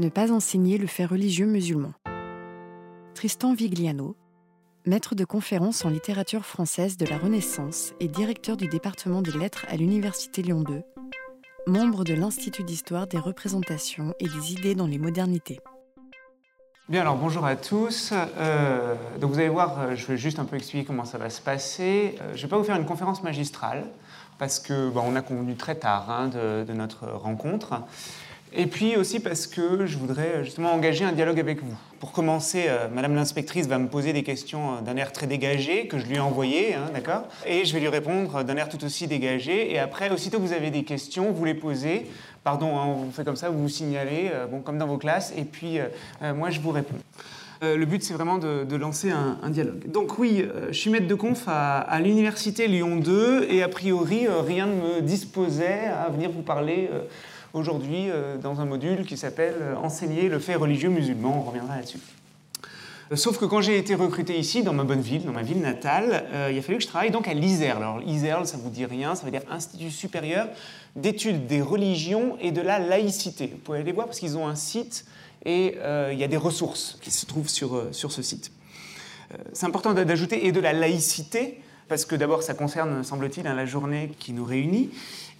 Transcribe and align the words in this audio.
Ne 0.00 0.08
pas 0.08 0.32
enseigner 0.32 0.76
le 0.76 0.88
fait 0.88 1.04
religieux 1.04 1.46
musulman. 1.46 1.92
Tristan 3.14 3.54
Vigliano, 3.54 4.16
maître 4.86 5.14
de 5.14 5.24
conférences 5.24 5.84
en 5.84 5.88
littérature 5.88 6.44
française 6.44 6.96
de 6.96 7.06
la 7.06 7.16
Renaissance 7.16 7.92
et 8.00 8.08
directeur 8.08 8.56
du 8.56 8.66
département 8.66 9.22
des 9.22 9.30
lettres 9.30 9.66
à 9.68 9.76
l'Université 9.76 10.42
Lyon 10.42 10.64
II, 10.68 10.82
membre 11.68 12.02
de 12.02 12.12
l'Institut 12.12 12.64
d'histoire 12.64 13.06
des 13.06 13.20
représentations 13.20 14.14
et 14.18 14.26
des 14.26 14.52
idées 14.52 14.74
dans 14.74 14.88
les 14.88 14.98
modernités. 14.98 15.60
Bien, 16.88 17.00
alors 17.00 17.16
bonjour 17.16 17.46
à 17.46 17.54
tous. 17.56 18.12
Euh, 18.12 18.94
donc 19.18 19.30
vous 19.30 19.38
allez 19.38 19.48
voir, 19.48 19.78
euh, 19.78 19.94
je 19.94 20.06
vais 20.06 20.18
juste 20.18 20.38
un 20.38 20.44
peu 20.44 20.56
expliquer 20.56 20.84
comment 20.84 21.06
ça 21.06 21.16
va 21.16 21.30
se 21.30 21.40
passer. 21.40 22.16
Euh, 22.20 22.32
je 22.34 22.38
ne 22.38 22.42
vais 22.42 22.48
pas 22.48 22.58
vous 22.58 22.64
faire 22.64 22.76
une 22.76 22.84
conférence 22.84 23.22
magistrale 23.22 23.86
parce 24.38 24.58
que 24.58 24.90
bon, 24.90 25.02
on 25.06 25.16
a 25.16 25.22
convenu 25.22 25.54
très 25.54 25.76
tard 25.76 26.10
hein, 26.10 26.28
de, 26.28 26.72
notre 26.74 27.06
rencontre. 27.06 27.80
Et 28.56 28.66
puis 28.66 28.96
aussi 28.96 29.20
parce 29.20 29.46
que 29.46 29.84
je 29.86 29.98
voudrais 29.98 30.44
justement 30.44 30.72
engager 30.72 31.04
un 31.04 31.12
dialogue 31.12 31.40
avec 31.40 31.62
vous. 31.62 31.74
Pour 31.98 32.12
commencer, 32.12 32.66
euh, 32.68 32.88
Madame 32.88 33.14
l'inspectrice 33.14 33.66
va 33.66 33.78
me 33.78 33.88
poser 33.88 34.12
des 34.12 34.22
questions 34.22 34.74
euh, 34.74 34.80
d'un 34.80 34.96
air 34.96 35.12
très 35.12 35.26
dégagé 35.26 35.86
que 35.88 35.98
je 35.98 36.06
lui 36.06 36.16
ai 36.16 36.20
envoyé, 36.20 36.74
hein, 36.74 36.90
d'accord? 36.92 37.24
Et 37.46 37.64
je 37.64 37.72
vais 37.72 37.80
lui 37.80 37.88
répondre 37.88 38.44
d'un 38.44 38.56
air 38.56 38.68
tout 38.68 38.84
aussi 38.84 39.06
dégagé. 39.06 39.72
Et 39.72 39.78
après, 39.78 40.10
aussitôt 40.10 40.38
que 40.38 40.42
vous 40.42 40.52
avez 40.52 40.70
des 40.70 40.84
questions, 40.84 41.32
vous 41.32 41.44
les 41.44 41.54
posez. 41.54 42.06
Pardon, 42.44 42.78
hein, 42.78 42.84
on 42.86 43.10
fait 43.10 43.24
comme 43.24 43.36
ça, 43.36 43.48
vous 43.48 43.62
vous 43.62 43.68
signalez, 43.70 44.30
euh, 44.30 44.46
bon, 44.46 44.60
comme 44.60 44.76
dans 44.76 44.86
vos 44.86 44.98
classes, 44.98 45.32
et 45.34 45.44
puis 45.44 45.78
euh, 45.78 46.34
moi 46.34 46.50
je 46.50 46.60
vous 46.60 46.72
réponds. 46.72 46.98
Euh, 47.62 47.74
le 47.74 47.86
but, 47.86 48.02
c'est 48.02 48.12
vraiment 48.12 48.36
de, 48.36 48.76
lancer 48.76 49.10
un, 49.10 49.48
dialogue. 49.48 49.90
Donc 49.90 50.18
oui, 50.18 50.46
je 50.68 50.78
suis 50.78 50.90
maître 50.90 51.06
de 51.06 51.14
conf 51.14 51.44
à 51.46 51.98
l'université 52.02 52.66
Lyon 52.68 52.96
2, 52.96 53.46
et 53.48 53.62
a 53.62 53.68
priori, 53.68 54.26
rien 54.28 54.66
ne 54.66 54.74
me 54.74 55.00
disposait 55.00 55.86
à 55.86 56.10
venir 56.10 56.30
vous 56.30 56.42
parler 56.42 56.90
aujourd'hui 57.54 58.10
euh, 58.10 58.36
dans 58.36 58.60
un 58.60 58.64
module 58.64 59.06
qui 59.06 59.16
s'appelle 59.16 59.54
Enseigner 59.82 60.28
le 60.28 60.38
fait 60.38 60.56
religieux 60.56 60.90
musulman. 60.90 61.42
On 61.44 61.48
reviendra 61.48 61.76
là-dessus. 61.76 61.98
Euh, 63.12 63.16
sauf 63.16 63.38
que 63.38 63.44
quand 63.44 63.60
j'ai 63.60 63.78
été 63.78 63.94
recruté 63.94 64.38
ici, 64.38 64.62
dans 64.62 64.72
ma 64.72 64.84
bonne 64.84 65.00
ville, 65.00 65.24
dans 65.24 65.32
ma 65.32 65.42
ville 65.42 65.60
natale, 65.60 66.26
euh, 66.32 66.50
il 66.52 66.58
a 66.58 66.62
fallu 66.62 66.78
que 66.78 66.84
je 66.84 66.88
travaille 66.88 67.10
donc 67.10 67.28
à 67.28 67.34
l'ISERL. 67.34 67.78
Alors 67.78 68.00
l'ISERL, 68.00 68.46
ça 68.46 68.56
vous 68.56 68.70
dit 68.70 68.84
rien, 68.84 69.14
ça 69.14 69.24
veut 69.24 69.30
dire 69.30 69.42
Institut 69.50 69.90
supérieur 69.90 70.48
d'études 70.96 71.46
des 71.46 71.62
religions 71.62 72.36
et 72.40 72.50
de 72.50 72.60
la 72.60 72.78
laïcité. 72.78 73.46
Vous 73.46 73.58
pouvez 73.58 73.78
aller 73.78 73.92
voir 73.92 74.06
parce 74.06 74.18
qu'ils 74.18 74.36
ont 74.36 74.46
un 74.46 74.54
site 74.54 75.06
et 75.46 75.76
il 76.12 76.18
y 76.18 76.24
a 76.24 76.28
des 76.28 76.38
ressources 76.38 76.98
qui 77.02 77.10
se 77.10 77.26
trouvent 77.26 77.50
sur, 77.50 77.88
sur 77.90 78.12
ce 78.12 78.22
site. 78.22 78.50
C'est 79.52 79.66
important 79.66 79.92
d'ajouter 79.92 80.46
et 80.46 80.52
de 80.52 80.60
la 80.60 80.72
laïcité 80.72 81.60
parce 81.88 82.04
que 82.04 82.16
d'abord 82.16 82.42
ça 82.42 82.54
concerne, 82.54 83.02
semble-t-il, 83.04 83.44
la 83.44 83.66
journée 83.66 84.12
qui 84.18 84.32
nous 84.32 84.44
réunit, 84.44 84.90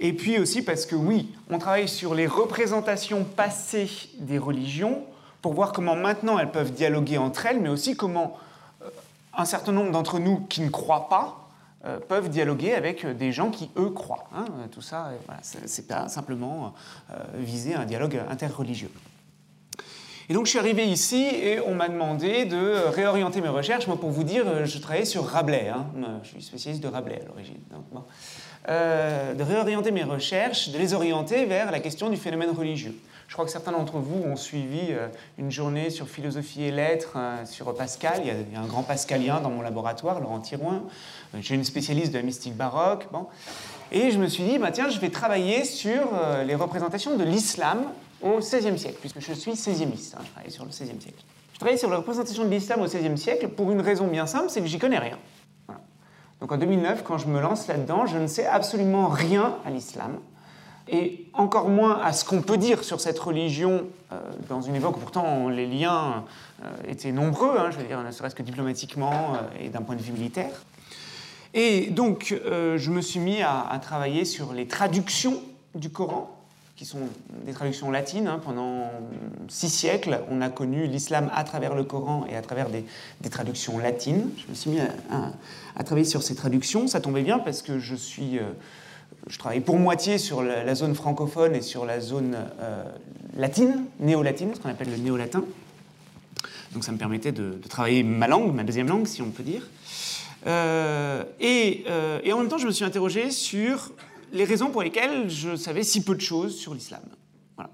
et 0.00 0.12
puis 0.12 0.38
aussi 0.38 0.62
parce 0.62 0.86
que 0.86 0.96
oui, 0.96 1.34
on 1.50 1.58
travaille 1.58 1.88
sur 1.88 2.14
les 2.14 2.26
représentations 2.26 3.24
passées 3.24 3.90
des 4.18 4.38
religions 4.38 5.04
pour 5.42 5.54
voir 5.54 5.72
comment 5.72 5.96
maintenant 5.96 6.38
elles 6.38 6.50
peuvent 6.50 6.72
dialoguer 6.72 7.18
entre 7.18 7.46
elles, 7.46 7.60
mais 7.60 7.68
aussi 7.68 7.96
comment 7.96 8.38
euh, 8.82 8.88
un 9.36 9.44
certain 9.44 9.72
nombre 9.72 9.92
d'entre 9.92 10.18
nous 10.18 10.40
qui 10.40 10.62
ne 10.62 10.70
croient 10.70 11.08
pas 11.08 11.48
euh, 11.84 11.98
peuvent 12.00 12.30
dialoguer 12.30 12.72
avec 12.72 13.06
des 13.06 13.30
gens 13.30 13.50
qui, 13.50 13.70
eux, 13.76 13.90
croient. 13.90 14.28
Hein. 14.34 14.46
Tout 14.72 14.80
ça, 14.80 15.10
c'est 15.42 15.86
pas 15.86 16.08
simplement 16.08 16.72
euh, 17.10 17.16
viser 17.34 17.74
un 17.74 17.84
dialogue 17.84 18.22
interreligieux. 18.30 18.90
Et 20.28 20.34
donc 20.34 20.46
je 20.46 20.50
suis 20.50 20.58
arrivé 20.58 20.86
ici 20.86 21.22
et 21.22 21.60
on 21.60 21.74
m'a 21.74 21.88
demandé 21.88 22.44
de 22.44 22.88
réorienter 22.88 23.40
mes 23.40 23.48
recherches. 23.48 23.86
Moi, 23.86 23.98
pour 23.98 24.10
vous 24.10 24.24
dire, 24.24 24.66
je 24.66 24.78
travaillais 24.78 25.04
sur 25.04 25.24
Rabelais. 25.24 25.68
Hein. 25.68 25.86
Je 26.22 26.28
suis 26.30 26.42
spécialiste 26.42 26.82
de 26.82 26.88
Rabelais 26.88 27.20
à 27.22 27.26
l'origine. 27.26 27.60
Euh, 28.70 29.34
de 29.34 29.42
réorienter 29.42 29.90
mes 29.90 30.04
recherches, 30.04 30.70
de 30.70 30.78
les 30.78 30.94
orienter 30.94 31.44
vers 31.44 31.70
la 31.70 31.80
question 31.80 32.08
du 32.08 32.16
phénomène 32.16 32.48
religieux. 32.48 32.94
Je 33.28 33.34
crois 33.34 33.44
que 33.44 33.50
certains 33.50 33.72
d'entre 33.72 33.98
vous 33.98 34.22
ont 34.24 34.36
suivi 34.36 34.86
euh, 34.88 35.08
une 35.36 35.50
journée 35.50 35.90
sur 35.90 36.08
philosophie 36.08 36.64
et 36.64 36.70
lettres 36.70 37.12
euh, 37.16 37.44
sur 37.44 37.74
Pascal. 37.74 38.22
Il 38.24 38.28
y, 38.28 38.56
a, 38.56 38.60
un 38.60 38.66
grand 38.66 38.82
pascalien 38.82 39.42
dans 39.42 39.50
mon 39.50 39.60
laboratoire, 39.60 40.18
Laurent 40.18 40.40
Thirouin. 40.40 40.84
J'ai 41.40 41.56
une 41.56 41.64
spécialiste 41.64 42.12
de 42.12 42.16
la 42.16 42.22
mystique 42.22 42.56
baroque. 42.56 43.06
Bon. 43.12 43.26
Et 43.92 44.10
je 44.10 44.18
me 44.18 44.28
suis 44.28 44.44
dit, 44.44 44.56
bah, 44.56 44.70
tiens, 44.70 44.88
je 44.88 44.98
vais 44.98 45.10
travailler 45.10 45.64
sur 45.64 46.00
les 46.46 46.54
représentations 46.54 47.18
de 47.18 47.24
l'islam 47.24 47.84
au 48.22 48.38
XVIe 48.38 48.78
siècle, 48.78 48.98
puisque 49.00 49.20
je 49.20 49.32
suis 49.32 49.52
16e-iste, 49.52 50.14
hein, 50.14 50.22
je 50.24 50.30
travaille 50.30 50.50
sur 50.50 50.64
le 50.64 50.70
XVIe 50.70 51.00
siècle. 51.00 51.24
Je 51.52 51.58
travaille 51.58 51.78
sur 51.78 51.90
la 51.90 51.98
représentation 51.98 52.44
de 52.44 52.50
l'islam 52.50 52.80
au 52.80 52.84
XVIe 52.84 53.16
siècle 53.16 53.48
pour 53.48 53.70
une 53.70 53.80
raison 53.80 54.06
bien 54.06 54.26
simple, 54.26 54.46
c'est 54.48 54.60
que 54.60 54.66
j'y 54.66 54.78
connais 54.78 54.98
rien. 54.98 55.18
Donc 56.40 56.52
en 56.52 56.58
2009, 56.58 57.04
quand 57.04 57.16
je 57.16 57.26
me 57.26 57.40
lance 57.40 57.68
là-dedans, 57.68 58.06
je 58.06 58.18
ne 58.18 58.26
sais 58.26 58.46
absolument 58.46 59.08
rien 59.08 59.56
à 59.64 59.70
l'islam, 59.70 60.18
et 60.88 61.26
encore 61.32 61.68
moins 61.68 62.00
à 62.02 62.12
ce 62.12 62.24
qu'on 62.24 62.42
peut 62.42 62.58
dire 62.58 62.84
sur 62.84 63.00
cette 63.00 63.18
religion 63.18 63.86
euh, 64.12 64.20
dans 64.48 64.60
une 64.60 64.74
époque 64.74 64.98
où 64.98 65.00
pourtant 65.00 65.48
les 65.48 65.66
liens 65.66 66.24
euh, 66.62 66.70
étaient 66.88 67.12
nombreux, 67.12 67.56
hein, 67.56 67.70
je 67.70 67.78
veux 67.78 67.84
dire, 67.84 68.02
ne 68.02 68.10
serait-ce 68.10 68.34
que 68.34 68.42
diplomatiquement 68.42 69.34
euh, 69.34 69.64
et 69.64 69.68
d'un 69.70 69.80
point 69.80 69.96
de 69.96 70.02
vue 70.02 70.12
militaire. 70.12 70.50
Et 71.54 71.86
donc, 71.86 72.34
je 72.44 72.90
me 72.90 73.00
suis 73.00 73.20
mis 73.20 73.40
à 73.40 73.78
travailler 73.80 74.24
sur 74.24 74.52
les 74.52 74.66
traductions 74.66 75.40
du 75.76 75.88
Coran 75.88 76.43
qui 76.76 76.84
sont 76.84 76.98
des 77.46 77.52
traductions 77.52 77.90
latines. 77.90 78.26
Hein. 78.26 78.40
Pendant 78.44 78.90
six 79.48 79.68
siècles, 79.68 80.20
on 80.30 80.40
a 80.40 80.48
connu 80.48 80.86
l'islam 80.86 81.30
à 81.32 81.44
travers 81.44 81.74
le 81.74 81.84
Coran 81.84 82.26
et 82.28 82.36
à 82.36 82.42
travers 82.42 82.68
des, 82.68 82.84
traductions 83.30 83.78
latines. 83.78 84.30
Je 84.38 84.50
me 84.50 84.54
suis 84.54 84.70
mis 84.70 84.80
à, 84.80 85.84
travailler 85.84 86.06
sur 86.06 86.22
ces 86.22 86.34
traductions. 86.34 86.88
Ça 86.88 87.00
tombait 87.00 87.22
bien 87.22 87.38
parce 87.38 87.62
que 87.62 87.78
je 87.78 87.94
suis... 87.94 88.38
Euh, 88.38 88.42
je 89.28 89.38
travaille 89.38 89.60
pour 89.60 89.78
moitié 89.78 90.18
sur 90.18 90.42
la, 90.42 90.74
zone 90.74 90.94
francophone 90.94 91.54
et 91.54 91.62
sur 91.62 91.86
la 91.86 92.00
zone 92.00 92.36
euh, 92.60 92.84
latine, 93.36 93.84
néo-latine, 93.98 94.54
ce 94.54 94.60
qu'on 94.60 94.68
appelle 94.68 94.90
le 94.90 94.98
néo-latin. 94.98 95.44
Donc 96.72 96.84
ça 96.84 96.92
me 96.92 96.98
permettait 96.98 97.32
de, 97.32 97.58
travailler 97.68 98.02
ma 98.02 98.26
langue, 98.26 98.52
ma 98.52 98.64
deuxième 98.64 98.88
langue, 98.88 99.06
si 99.06 99.22
on 99.22 99.30
peut 99.30 99.44
dire. 99.44 99.62
Euh, 100.46 101.24
et 101.40 101.84
en 102.32 102.38
même 102.38 102.48
temps, 102.48 102.58
je 102.58 102.66
me 102.66 102.72
suis 102.72 102.84
interrogé 102.84 103.30
sur 103.30 103.92
les 104.34 104.44
raisons 104.44 104.70
pour 104.70 104.82
lesquelles 104.82 105.30
je 105.30 105.56
savais 105.56 105.84
si 105.84 106.02
peu 106.02 106.14
de 106.14 106.20
choses 106.20 106.56
sur 106.56 106.74
l'islam. 106.74 107.02
Voilà. 107.56 107.70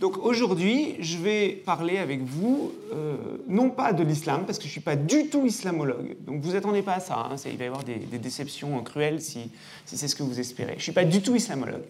Donc 0.00 0.18
aujourd'hui, 0.18 0.96
je 0.98 1.16
vais 1.16 1.50
parler 1.64 1.96
avec 1.98 2.22
vous, 2.22 2.72
euh, 2.92 3.16
non 3.48 3.70
pas 3.70 3.92
de 3.92 4.02
l'islam, 4.02 4.44
parce 4.44 4.58
que 4.58 4.64
je 4.64 4.68
ne 4.68 4.72
suis 4.72 4.80
pas 4.80 4.96
du 4.96 5.28
tout 5.28 5.46
islamologue, 5.46 6.16
donc 6.26 6.42
vous 6.42 6.56
attendez 6.56 6.82
pas 6.82 6.94
à 6.94 7.00
ça, 7.00 7.28
hein, 7.30 7.36
il 7.46 7.56
va 7.56 7.64
y 7.64 7.66
avoir 7.68 7.84
des, 7.84 7.96
déceptions 8.18 8.82
cruelles 8.82 9.22
si, 9.22 9.50
si 9.86 9.96
c'est 9.96 10.08
ce 10.08 10.16
que 10.16 10.24
vous 10.24 10.40
espérez. 10.40 10.72
Je 10.72 10.78
ne 10.78 10.82
suis 10.82 10.92
pas 10.92 11.04
du 11.04 11.22
tout 11.22 11.36
islamologue. 11.36 11.86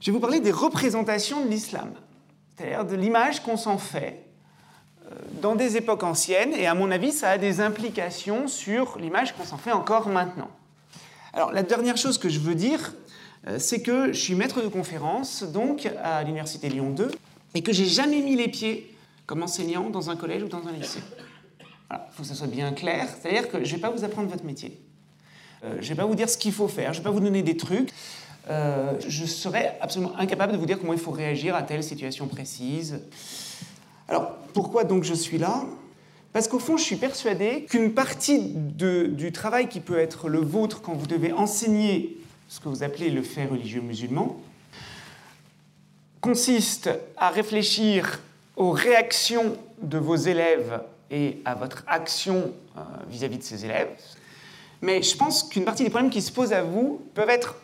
Je 0.00 0.06
vais 0.06 0.12
vous 0.12 0.20
parler 0.20 0.40
des 0.40 0.52
représentations 0.52 1.44
de 1.44 1.50
l'islam, 1.50 1.90
c'est-à-dire 2.56 2.84
de 2.84 2.94
l'image 2.94 3.40
qu'on 3.40 3.56
s'en 3.56 3.78
fait 3.78 4.22
euh, 5.06 5.14
dans 5.40 5.54
des 5.54 5.78
époques 5.78 6.02
anciennes, 6.02 6.52
et 6.52 6.66
à 6.66 6.74
mon 6.74 6.90
avis, 6.90 7.12
ça 7.12 7.30
a 7.30 7.38
des 7.38 7.62
implications 7.62 8.48
sur 8.48 8.98
l'image 8.98 9.34
qu'on 9.34 9.44
s'en 9.44 9.58
fait 9.58 9.72
encore 9.72 10.10
maintenant. 10.10 10.50
Alors, 11.32 11.52
la 11.52 11.62
dernière 11.62 11.96
chose 11.96 12.18
que 12.18 12.28
je 12.28 12.40
veux 12.40 12.54
dire, 12.54 12.94
euh, 13.46 13.58
c'est 13.58 13.82
que 13.82 14.12
je 14.12 14.18
suis 14.18 14.34
maître 14.34 14.62
de 14.62 14.68
conférence, 14.68 15.44
donc, 15.44 15.88
à 16.02 16.22
l'Université 16.22 16.68
Lyon 16.68 16.90
2, 16.90 17.10
et 17.54 17.62
que 17.62 17.72
j'ai 17.72 17.86
jamais 17.86 18.20
mis 18.20 18.36
les 18.36 18.48
pieds 18.48 18.94
comme 19.26 19.42
enseignant 19.42 19.90
dans 19.90 20.10
un 20.10 20.16
collège 20.16 20.42
ou 20.42 20.48
dans 20.48 20.66
un 20.66 20.72
lycée. 20.72 21.00
Il 21.90 21.96
faut 22.12 22.22
que 22.22 22.28
ça 22.28 22.34
soit 22.34 22.46
bien 22.46 22.72
clair, 22.72 23.08
c'est-à-dire 23.08 23.48
que 23.48 23.64
je 23.64 23.70
ne 23.70 23.76
vais 23.76 23.80
pas 23.80 23.90
vous 23.90 24.04
apprendre 24.04 24.28
votre 24.28 24.44
métier. 24.44 24.80
Euh, 25.64 25.76
je 25.80 25.84
ne 25.84 25.88
vais 25.88 25.94
pas 25.94 26.06
vous 26.06 26.14
dire 26.14 26.28
ce 26.28 26.36
qu'il 26.36 26.52
faut 26.52 26.68
faire, 26.68 26.92
je 26.92 26.98
ne 26.98 27.04
vais 27.04 27.08
pas 27.08 27.14
vous 27.14 27.20
donner 27.20 27.42
des 27.42 27.56
trucs. 27.56 27.90
Euh, 28.48 28.94
je 29.06 29.26
serais 29.26 29.76
absolument 29.80 30.16
incapable 30.16 30.52
de 30.52 30.58
vous 30.58 30.66
dire 30.66 30.78
comment 30.78 30.92
il 30.92 30.98
faut 30.98 31.10
réagir 31.10 31.54
à 31.54 31.62
telle 31.62 31.84
situation 31.84 32.26
précise. 32.26 33.00
Alors, 34.08 34.36
pourquoi 34.54 34.84
donc 34.84 35.04
je 35.04 35.14
suis 35.14 35.38
là? 35.38 35.64
Parce 36.32 36.46
qu'au 36.46 36.58
fond, 36.58 36.76
je 36.76 36.84
suis 36.84 36.96
persuadé 36.96 37.64
qu'une 37.68 37.92
partie 37.92 38.52
du 38.54 39.32
travail 39.32 39.68
qui 39.68 39.80
peut 39.80 39.98
être 39.98 40.28
le 40.28 40.38
vôtre 40.38 40.80
quand 40.80 40.94
vous 40.94 41.06
devez 41.06 41.32
enseigner 41.32 42.16
ce 42.48 42.60
que 42.60 42.68
vous 42.68 42.82
appelez 42.82 43.10
le 43.10 43.22
fait 43.22 43.46
religieux 43.46 43.80
musulman 43.80 44.40
consiste 46.20 46.90
à 47.16 47.30
réfléchir 47.30 48.20
aux 48.56 48.72
réactions 48.72 49.56
de 49.82 49.98
vos 49.98 50.16
élèves 50.16 50.82
et 51.10 51.38
à 51.44 51.54
votre 51.54 51.82
action 51.86 52.52
vis-à-vis 53.08 53.36
-vis 53.36 53.38
de 53.38 53.42
ces 53.42 53.64
élèves. 53.64 53.88
Mais 54.82 55.02
je 55.02 55.16
pense 55.16 55.42
qu'une 55.42 55.64
partie 55.64 55.82
des 55.82 55.90
problèmes 55.90 56.10
qui 56.10 56.22
se 56.22 56.32
posent 56.32 56.52
à 56.52 56.62
vous 56.62 57.00
peuvent 57.14 57.30
être 57.30 57.56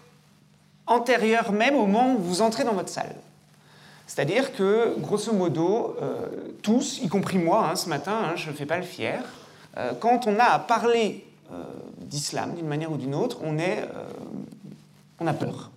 antérieurs 0.87 1.53
même 1.53 1.75
au 1.75 1.87
moment 1.87 2.15
où 2.15 2.19
vous 2.19 2.41
entrez 2.41 2.65
dans 2.65 2.75
votre 2.75 2.89
salle. 2.89 3.15
C'est-à-dire 4.07 4.55
que, 4.55 4.99
grosso 4.99 5.33
modo, 5.33 5.97
euh, 6.01 6.29
tous, 6.63 7.01
y 7.03 7.09
compris 7.09 7.39
moi, 7.39 7.69
hein, 7.69 7.77
ce 7.77 7.89
matin, 7.89 8.17
hein, 8.25 8.37
je 8.37 8.51
ne 8.51 8.55
fais 8.55 8.67
pas 8.67 8.77
le 8.77 8.85
fier, 8.85 9.23
euh, 9.77 9.93
quand 9.99 10.27
on 10.27 10.39
a 10.39 10.45
à 10.45 10.59
parler 10.61 11.27
euh, 11.53 11.65
d'islam 11.99 12.55
d'une 12.55 12.69
manière 12.69 12.93
ou 12.93 12.97
d'une 12.97 13.15
autre, 13.15 13.39
on, 13.43 13.59
est, 13.59 13.85
on 15.19 15.27
a 15.27 15.35
peur. 15.35 15.71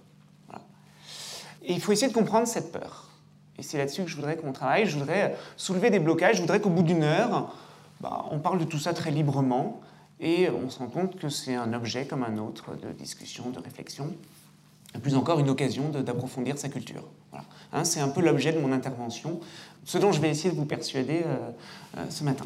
Et 1.64 1.74
il 1.74 1.81
faut 1.81 1.92
essayer 1.92 2.08
de 2.08 2.14
comprendre 2.14 2.48
cette 2.48 2.72
peur. 2.72 3.10
Et 3.58 3.64
c'est 3.64 3.78
là-dessus 3.78 4.04
que 4.04 4.10
je 4.10 4.16
voudrais 4.16 4.38
qu'on 4.38 4.54
travaille. 4.54 4.86
Je 4.86 4.98
voudrais 4.98 5.36
soulever 5.58 5.90
des 5.90 6.00
blocages. 6.00 6.38
Je 6.38 6.42
voudrais 6.42 6.62
qu'au 6.62 6.70
bout 6.70 6.84
d'une 6.84 7.04
heure, 7.04 7.54
bah, 8.00 8.25
on 8.32 8.40
parle 8.40 8.60
de 8.60 8.64
tout 8.64 8.80
ça 8.80 8.94
très 8.94 9.12
librement 9.12 9.82
et 10.20 10.50
on 10.50 10.70
se 10.70 10.80
rend 10.80 10.88
compte 10.88 11.20
que 11.20 11.30
c'est 11.30 11.56
un 11.56 11.74
objet 11.74 12.06
comme 12.06 12.24
un 12.24 12.38
autre 12.38 12.75
de 12.75 12.92
discussion, 12.92 13.50
de 13.50 13.60
réflexion 13.60 14.14
plus 15.01 15.15
encore 15.15 15.39
une 15.39 15.50
occasion 15.50 15.89
d'approfondir 15.89 16.57
sa 16.57 16.69
culture. 16.69 17.03
Voilà. 17.31 17.45
Hein, 17.74 17.83
c'est 17.83 18.00
un 18.00 18.09
peu 18.09 18.21
l'objet 18.21 18.51
de 18.51 18.59
mon 18.59 18.71
intervention, 18.71 19.39
ce 19.86 19.97
dont 19.97 20.12
je 20.12 20.19
vais 20.19 20.30
essayer 20.30 20.50
de 20.50 20.56
vous 20.56 20.65
persuader 20.65 21.24
ce 22.09 22.24
matin. 22.24 22.45